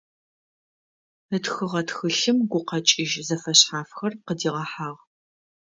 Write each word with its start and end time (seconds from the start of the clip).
Ытхыгъэ 1.35 1.81
тхылъым 1.87 2.37
гукъэкӏыжь 2.51 3.15
зэфэшъхьафхэр 3.27 4.13
къыдигъэхьагъ. 4.25 5.01